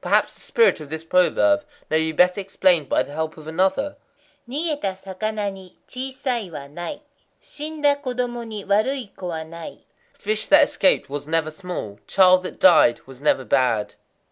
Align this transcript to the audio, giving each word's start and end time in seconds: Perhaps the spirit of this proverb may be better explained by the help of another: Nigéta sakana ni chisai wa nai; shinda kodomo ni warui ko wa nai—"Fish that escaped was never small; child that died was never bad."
Perhaps 0.00 0.34
the 0.34 0.40
spirit 0.40 0.80
of 0.80 0.88
this 0.88 1.04
proverb 1.04 1.64
may 1.90 2.00
be 2.00 2.10
better 2.10 2.40
explained 2.40 2.88
by 2.88 3.04
the 3.04 3.12
help 3.12 3.36
of 3.36 3.46
another: 3.46 3.96
Nigéta 4.48 4.98
sakana 4.98 5.52
ni 5.52 5.78
chisai 5.86 6.50
wa 6.50 6.66
nai; 6.66 7.02
shinda 7.40 7.94
kodomo 8.02 8.44
ni 8.44 8.64
warui 8.64 9.14
ko 9.14 9.28
wa 9.28 9.44
nai—"Fish 9.44 10.48
that 10.48 10.64
escaped 10.64 11.08
was 11.08 11.28
never 11.28 11.52
small; 11.52 12.00
child 12.08 12.42
that 12.42 12.58
died 12.58 13.06
was 13.06 13.20
never 13.20 13.44
bad." 13.44 13.94